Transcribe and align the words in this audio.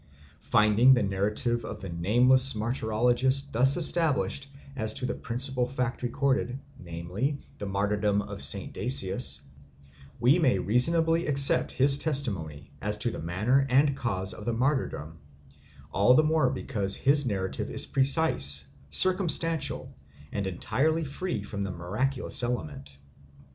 Finding 0.39 0.95
the 0.95 1.03
narrative 1.03 1.63
of 1.63 1.81
the 1.81 1.89
nameless 1.89 2.53
martyrologist 2.55 3.51
thus 3.51 3.77
established 3.77 4.49
as 4.75 4.95
to 4.95 5.05
the 5.05 5.13
principal 5.13 5.67
fact 5.67 6.01
recorded, 6.01 6.57
namely, 6.79 7.37
the 7.59 7.67
martyrdom 7.67 8.19
of 8.19 8.41
St. 8.41 8.73
Dasius, 8.73 9.41
we 10.19 10.39
may 10.39 10.57
reasonably 10.57 11.27
accept 11.27 11.73
his 11.73 11.99
testimony 11.99 12.71
as 12.81 12.97
to 12.97 13.11
the 13.11 13.19
manner 13.21 13.67
and 13.69 13.95
cause 13.95 14.33
of 14.33 14.45
the 14.45 14.53
martyrdom, 14.53 15.19
all 15.91 16.15
the 16.15 16.23
more 16.23 16.49
because 16.49 16.95
his 16.95 17.27
narrative 17.27 17.69
is 17.69 17.85
precise, 17.85 18.65
circumstantial, 18.89 19.93
and 20.31 20.47
entirely 20.47 21.03
free 21.03 21.43
from 21.43 21.63
the 21.63 21.69
miraculous 21.69 22.41
element. 22.41 22.97